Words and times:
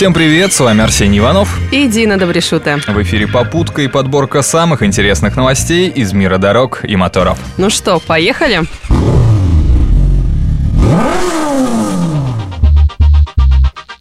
Всем 0.00 0.14
привет, 0.14 0.50
с 0.54 0.60
вами 0.60 0.82
Арсений 0.82 1.18
Иванов. 1.18 1.60
И 1.70 1.86
Дина 1.86 2.18
Добрешута. 2.18 2.78
В 2.86 3.02
эфире 3.02 3.28
попутка 3.28 3.82
и 3.82 3.86
подборка 3.86 4.40
самых 4.40 4.82
интересных 4.82 5.36
новостей 5.36 5.90
из 5.90 6.14
мира 6.14 6.38
дорог 6.38 6.82
и 6.86 6.96
моторов. 6.96 7.38
Ну 7.58 7.68
что, 7.68 8.00
поехали? 8.00 8.62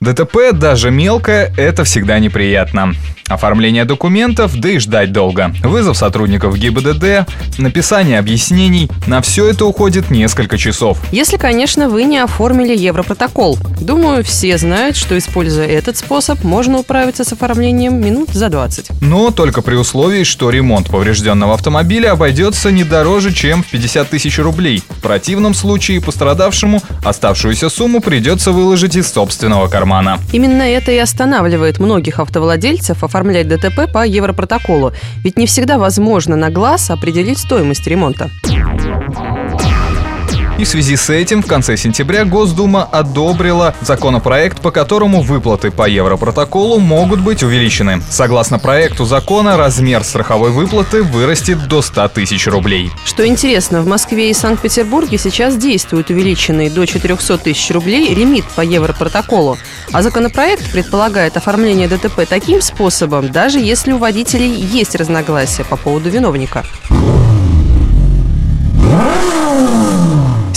ДТП, 0.00 0.52
даже 0.52 0.92
мелкое, 0.92 1.52
это 1.56 1.82
всегда 1.82 2.20
неприятно. 2.20 2.94
Оформление 3.30 3.84
документов, 3.84 4.58
да 4.58 4.70
и 4.70 4.78
ждать 4.78 5.12
долго. 5.12 5.54
Вызов 5.62 5.96
сотрудников 5.96 6.58
ГИБДД, 6.58 7.28
написание 7.58 8.18
объяснений. 8.18 8.90
На 9.06 9.22
все 9.22 9.46
это 9.46 9.66
уходит 9.66 10.10
несколько 10.10 10.58
часов. 10.58 10.98
Если, 11.12 11.36
конечно, 11.36 11.88
вы 11.88 12.02
не 12.02 12.18
оформили 12.18 12.76
Европротокол. 12.76 13.56
Думаю, 13.80 14.24
все 14.24 14.58
знают, 14.58 14.96
что, 14.96 15.16
используя 15.16 15.68
этот 15.68 15.96
способ, 15.96 16.42
можно 16.42 16.78
управиться 16.78 17.22
с 17.22 17.32
оформлением 17.32 18.00
минут 18.00 18.30
за 18.30 18.48
20. 18.48 19.00
Но 19.00 19.30
только 19.30 19.62
при 19.62 19.76
условии, 19.76 20.24
что 20.24 20.50
ремонт 20.50 20.90
поврежденного 20.90 21.54
автомобиля 21.54 22.10
обойдется 22.10 22.72
не 22.72 22.82
дороже, 22.82 23.32
чем 23.32 23.62
в 23.62 23.68
50 23.68 24.10
тысяч 24.10 24.40
рублей. 24.40 24.82
В 24.88 25.02
противном 25.02 25.54
случае 25.54 26.00
пострадавшему 26.00 26.82
оставшуюся 27.04 27.68
сумму 27.68 28.00
придется 28.00 28.50
выложить 28.50 28.96
из 28.96 29.08
собственного 29.08 29.68
кармана. 29.68 30.18
Именно 30.32 30.62
это 30.62 30.90
и 30.90 30.98
останавливает 30.98 31.78
многих 31.78 32.18
автовладельцев 32.18 33.04
оформлять 33.04 33.19
оформлять 33.20 33.48
ДТП 33.48 33.86
по 33.92 34.06
Европротоколу, 34.06 34.92
ведь 35.22 35.36
не 35.36 35.46
всегда 35.46 35.76
возможно 35.78 36.36
на 36.36 36.48
глаз 36.48 36.90
определить 36.90 37.38
стоимость 37.38 37.86
ремонта. 37.86 38.30
И 40.60 40.64
в 40.64 40.68
связи 40.68 40.94
с 40.94 41.08
этим 41.08 41.42
в 41.42 41.46
конце 41.46 41.78
сентября 41.78 42.26
Госдума 42.26 42.84
одобрила 42.84 43.74
законопроект, 43.80 44.60
по 44.60 44.70
которому 44.70 45.22
выплаты 45.22 45.70
по 45.70 45.88
Европротоколу 45.88 46.78
могут 46.80 47.20
быть 47.20 47.42
увеличены. 47.42 48.02
Согласно 48.10 48.58
проекту 48.58 49.06
закона, 49.06 49.56
размер 49.56 50.04
страховой 50.04 50.50
выплаты 50.50 51.02
вырастет 51.02 51.66
до 51.66 51.80
100 51.80 52.08
тысяч 52.08 52.46
рублей. 52.46 52.90
Что 53.06 53.26
интересно, 53.26 53.80
в 53.80 53.86
Москве 53.86 54.28
и 54.28 54.34
Санкт-Петербурге 54.34 55.16
сейчас 55.16 55.56
действует 55.56 56.10
увеличенный 56.10 56.68
до 56.68 56.84
400 56.84 57.38
тысяч 57.38 57.70
рублей 57.70 58.14
лимит 58.14 58.44
по 58.54 58.60
Европротоколу. 58.60 59.56
А 59.92 60.02
законопроект 60.02 60.70
предполагает 60.70 61.38
оформление 61.38 61.88
ДТП 61.88 62.28
таким 62.28 62.60
способом, 62.60 63.32
даже 63.32 63.60
если 63.60 63.92
у 63.92 63.96
водителей 63.96 64.50
есть 64.50 64.94
разногласия 64.94 65.64
по 65.64 65.78
поводу 65.78 66.10
виновника. 66.10 66.66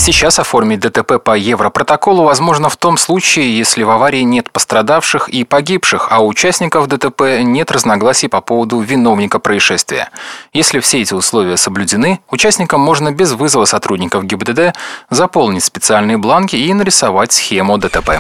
Сейчас 0.06 0.38
оформить 0.38 0.82
ДТП 0.82 1.14
по 1.24 1.32
Европротоколу 1.38 2.26
возможно 2.26 2.68
в 2.68 2.76
том 2.76 2.98
случае, 2.98 3.58
если 3.58 3.84
в 3.84 3.90
аварии 3.90 4.20
нет 4.20 4.52
пострадавших 4.52 5.30
и 5.30 5.46
погибших, 5.46 6.10
а 6.12 6.20
у 6.20 6.28
участников 6.28 6.88
ДТП 6.88 7.40
нет 7.40 7.72
разногласий 7.72 8.28
по 8.28 8.42
поводу 8.42 8.82
виновника 8.82 9.40
происшествия. 9.40 10.10
Если 10.52 10.82
все 10.82 11.02
эти 11.02 11.14
условия 11.14 11.56
соблюдены, 11.56 12.20
участникам 12.30 12.82
можно 12.82 13.14
без 13.14 13.32
вызова 13.32 13.64
сотрудников 13.64 14.26
ГИБДД 14.26 14.76
заполнить 15.10 15.64
специальные 15.64 16.18
бланки 16.18 16.58
и 16.58 16.74
нарисовать 16.74 17.32
схему 17.32 17.78
ДТП. 17.78 18.20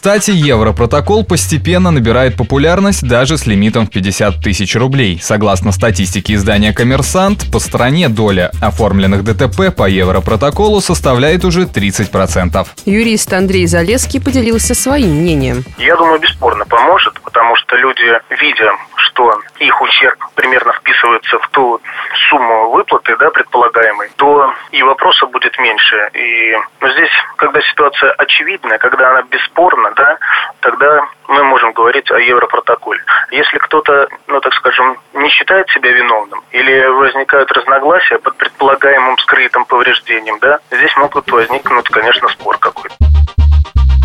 Кстати, 0.00 0.30
Европротокол 0.30 1.24
постепенно 1.24 1.90
набирает 1.90 2.34
популярность 2.34 3.06
даже 3.06 3.36
с 3.36 3.44
лимитом 3.44 3.86
в 3.86 3.90
50 3.90 4.40
тысяч 4.40 4.74
рублей. 4.74 5.20
Согласно 5.22 5.72
статистике 5.72 6.36
издания 6.36 6.72
«Коммерсант», 6.72 7.50
по 7.52 7.58
стране 7.58 8.08
доля 8.08 8.50
оформленных 8.62 9.22
ДТП 9.24 9.76
по 9.76 9.86
Европротоколу 9.86 10.80
составляет 10.80 11.44
уже 11.44 11.64
30%. 11.64 12.66
Юрист 12.86 13.30
Андрей 13.34 13.66
Залеский 13.66 14.22
поделился 14.22 14.74
своим 14.74 15.16
мнением. 15.16 15.64
Я 15.76 15.94
думаю, 15.98 16.18
бесспорно 16.18 16.64
поможет, 16.64 17.19
потому 17.40 17.56
что 17.56 17.74
люди, 17.76 18.20
видя, 18.28 18.70
что 18.96 19.40
их 19.60 19.80
ущерб 19.80 20.18
примерно 20.34 20.72
вписывается 20.74 21.38
в 21.38 21.48
ту 21.48 21.80
сумму 22.28 22.68
выплаты, 22.68 23.16
да, 23.16 23.30
предполагаемой, 23.30 24.10
то 24.16 24.52
и 24.72 24.82
вопроса 24.82 25.24
будет 25.24 25.58
меньше. 25.58 26.10
И 26.12 26.54
но 26.82 26.90
здесь, 26.90 27.08
когда 27.36 27.62
ситуация 27.62 28.12
очевидная, 28.12 28.76
когда 28.76 29.12
она 29.12 29.22
бесспорна, 29.22 29.90
да, 29.92 30.18
тогда 30.60 31.08
мы 31.28 31.42
можем 31.44 31.72
говорить 31.72 32.10
о 32.10 32.18
Европротоколе. 32.18 33.00
Если 33.30 33.56
кто-то, 33.56 34.08
ну 34.26 34.38
так 34.40 34.52
скажем, 34.52 34.98
не 35.14 35.30
считает 35.30 35.66
себя 35.70 35.92
виновным 35.92 36.44
или 36.50 36.88
возникают 36.88 37.50
разногласия 37.52 38.18
под 38.18 38.36
предполагаемым 38.36 39.16
скрытым 39.16 39.64
повреждением, 39.64 40.38
да, 40.42 40.58
здесь 40.70 40.94
могут 40.98 41.30
возникнуть, 41.30 41.88
конечно, 41.88 42.28
спор 42.28 42.58
какой-то. 42.58 43.09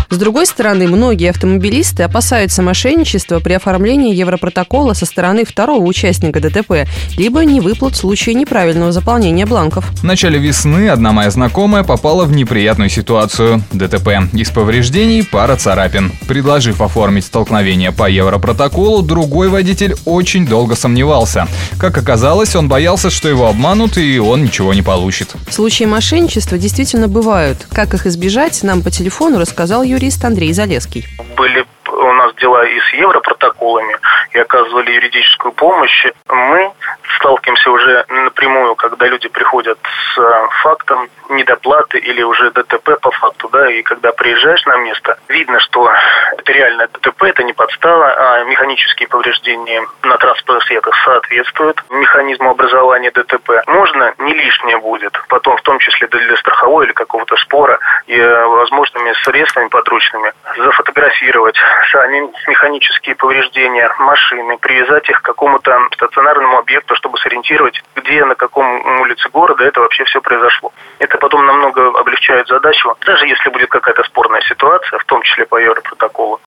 С 0.08 0.18
другой 0.18 0.46
стороны, 0.46 0.86
многие 0.86 1.30
автомобилисты 1.30 2.04
опасаются 2.04 2.62
мошенничества 2.62 3.40
при 3.40 3.54
оформлении 3.54 4.14
Европротокола 4.14 4.94
со 4.94 5.04
стороны 5.04 5.44
второго 5.44 5.84
участника 5.84 6.40
ДТП, 6.40 6.88
либо 7.16 7.44
невыплат 7.44 7.94
в 7.94 7.96
случае 7.96 8.34
неправильного 8.36 8.92
заполнения 8.92 9.46
бланков. 9.46 9.86
В 10.00 10.04
начале 10.04 10.38
весны 10.38 10.88
одна 10.88 11.12
моя 11.12 11.30
знакомая 11.30 11.82
попала 11.82 12.24
в 12.24 12.32
неприятную 12.32 12.88
ситуацию. 12.88 13.62
ДТП. 13.72 14.32
Из 14.32 14.50
повреждений 14.50 15.24
пара 15.24 15.56
царапин. 15.56 16.12
Предложив 16.28 16.80
оформить 16.80 17.24
столкновение 17.24 17.90
по 17.90 18.08
Европротоколу, 18.08 19.02
другой 19.02 19.48
водитель 19.48 19.96
очень 20.04 20.46
долго 20.46 20.76
сомневался. 20.76 21.48
Как 21.78 21.98
оказалось, 21.98 22.54
он 22.54 22.68
боялся, 22.68 23.10
что 23.10 23.28
его 23.28 23.48
обманут 23.48 23.98
и 23.98 24.18
он 24.18 24.44
ничего 24.44 24.72
не 24.72 24.82
получит. 24.82 25.34
Случаи 25.50 25.84
мошенничества 25.84 26.58
действительно 26.58 27.08
бывают. 27.08 27.66
Как 27.72 27.94
их 27.94 28.06
избежать, 28.06 28.62
нам 28.62 28.82
по 28.82 28.90
телефону 28.90 29.38
рассказал 29.38 29.82
Юрий 29.82 29.95
юрист 29.96 30.24
Андрей 30.24 30.52
Залеский. 30.52 31.04
Были 31.36 31.64
у 31.90 32.12
нас 32.12 32.34
дела 32.34 32.64
и 32.66 32.78
с 32.80 32.92
европротоколами, 32.94 33.96
и 34.32 34.38
оказывали 34.38 34.92
юридическую 34.92 35.52
помощь. 35.52 36.06
Мы 36.28 36.70
сталкиваемся 37.18 37.70
уже 37.70 38.04
напрямую, 38.08 38.74
когда 38.74 39.06
люди 39.06 39.28
приходят 39.28 39.78
с 39.82 40.18
э, 40.18 40.48
фактом 40.62 41.08
недоплаты 41.30 41.98
или 41.98 42.22
уже 42.22 42.50
ДТП 42.50 43.00
по 43.00 43.10
факту, 43.10 43.48
да, 43.48 43.70
и 43.70 43.82
когда 43.82 44.12
приезжаешь 44.12 44.64
на 44.66 44.76
место, 44.78 45.18
видно, 45.28 45.58
что 45.60 45.90
это 46.36 46.52
реально 46.52 46.88
ДТП, 46.88 47.24
это 47.24 47.42
не 47.42 47.52
подстава, 47.52 48.14
а 48.16 48.44
механические 48.44 49.08
повреждения 49.08 49.86
на 50.02 50.16
транспортных 50.18 50.64
средствах 50.64 50.96
соответствуют 51.04 51.82
механизму 51.90 52.50
образования 52.50 53.10
ДТП. 53.10 53.62
Можно, 53.66 54.14
не 54.18 54.34
лишнее 54.34 54.78
будет, 54.78 55.12
потом 55.28 55.56
в 55.56 55.62
том 55.62 55.78
числе 55.78 56.06
для 56.08 56.36
страховой 56.36 56.86
или 56.86 56.92
какого-то 56.92 57.36
спора 57.36 57.78
и 58.16 58.18
э, 58.18 58.44
возможными 58.46 59.12
средствами 59.24 59.68
подручными 59.68 60.32
зафотографировать 60.56 61.56
сами 61.92 62.30
механические 62.48 63.14
повреждения 63.14 63.88
машины, 63.98 64.56
привязать 64.58 65.08
их 65.10 65.20
к 65.20 65.24
какому-то 65.24 65.78
стационарному 65.92 66.58
объекту, 66.58 66.94
чтобы 66.94 67.18
сориентировать, 67.18 67.82
где, 67.94 68.24
на 68.24 68.34
каком 68.34 68.66
улице 69.00 69.28
города 69.28 69.64
это 69.64 69.80
вообще 69.80 70.04
все 70.04 70.20
произошло. 70.20 70.72
Это 70.98 71.18
потом 71.18 71.44
намного 71.46 71.88
облегчает 71.98 72.48
задачу, 72.48 72.94
даже 73.04 73.26
если 73.26 73.50
будет 73.50 73.68
какая-то 73.68 74.02
спорная 74.04 74.40
ситуация, 74.42 74.98
в 74.98 75.04
том 75.04 75.22
числе 75.22 75.46
по 75.46 75.56
Европротоколу. 75.56 76.40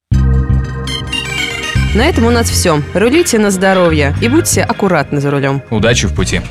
На 1.96 2.07
этом 2.07 2.25
у 2.25 2.30
нас 2.30 2.50
все. 2.50 2.80
Рулите 2.94 3.40
на 3.40 3.50
здоровье 3.50 4.13
и 4.22 4.30
будьте 4.30 4.63
аккуратны 4.63 5.19
за 5.19 5.31
рулем. 5.31 5.62
Удачи 5.72 6.07
в 6.07 6.16
пути. 6.16 6.41